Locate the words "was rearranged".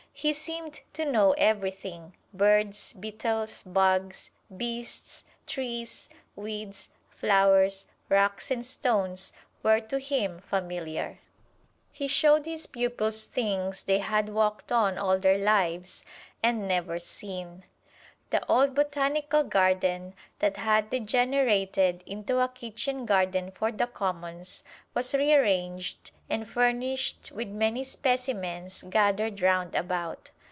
24.93-26.11